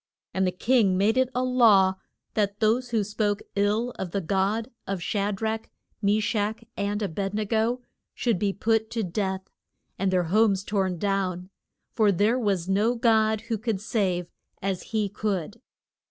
[0.33, 1.93] And the king made it a law
[2.33, 5.65] that those who spoke ill of the God of Sha drach,
[6.01, 7.83] Me shach, and A bed ne go
[8.15, 9.41] should be put to death,
[9.99, 11.51] and their homes torn down,
[11.91, 14.25] for there was no God who could save
[14.59, 15.61] as he could.